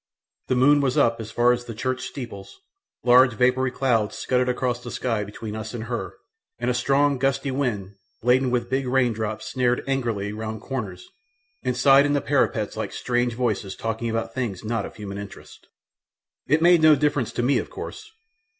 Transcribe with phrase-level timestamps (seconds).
[0.47, 2.59] The moon was up as far as the church steeples;
[3.03, 6.15] large vapoury clouds scudding across the sky between us and her,
[6.57, 7.93] and a strong, gusty wind,
[8.23, 11.07] laden with big raindrops snarled angrily round corners
[11.63, 15.67] and sighed in the parapets like strange voices talking about things not of human interest.
[16.47, 18.09] It made no difference to me, of course.